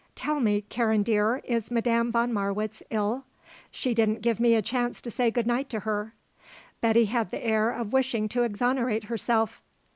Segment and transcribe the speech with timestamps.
[0.15, 3.23] "Tell me, Karen dear, is Madame von Marwitz ill?
[3.69, 6.15] She didn't give me a chance to say good night to her."
[6.81, 9.61] Betty had the air of wishing to exonerate herself.